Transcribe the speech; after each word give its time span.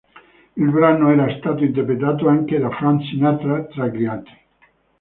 Il 0.57 0.67
brano 0.71 1.11
era 1.11 1.29
stato 1.37 1.63
interpretato 1.63 2.27
anche 2.27 2.57
da 2.57 2.71
Frank 2.71 3.03
Sinatra, 3.05 3.65
tra 3.65 3.85
gli 3.85 4.05
altri. 4.05 4.37